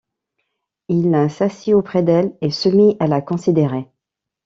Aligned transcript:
Il 0.89 1.27
s’assit 1.29 1.75
auprès 1.75 2.01
d’elle 2.01 2.35
et 2.41 2.49
se 2.49 2.69
mit 2.69 2.97
à 2.99 3.05
la 3.05 3.21
considérer. 3.21 3.87